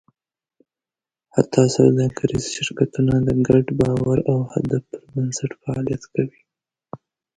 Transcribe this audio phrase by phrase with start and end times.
[1.35, 6.41] حتی سوداګریز شرکتونه د ګډ باور او هدف پر بنسټ فعالیت کوي.